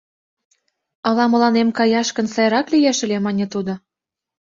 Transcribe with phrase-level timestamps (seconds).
[1.07, 3.73] —Ала мыланем каяш гын, сайрак лиеш ыле,— мане тудо.